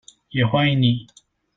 [0.31, 1.05] 也歡迎你